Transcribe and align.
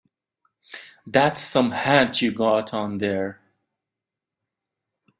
That's 1.05 1.39
some 1.41 1.69
hat 1.69 2.23
you 2.23 2.31
got 2.31 2.73
on 2.73 2.97
there. 2.97 3.39